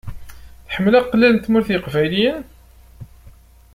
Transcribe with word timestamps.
Tḥemmel 0.67 0.93
aqellal 0.99 1.31
n 1.35 1.39
Tmurt 1.39 1.69
n 1.69 1.73
yeqbayliyen? 1.73 2.43